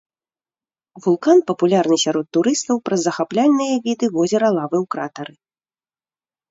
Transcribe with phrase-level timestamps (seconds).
[1.05, 5.33] Вулкан папулярны сярод турыстаў праз захапляльныя віды возера лавы ў кратары.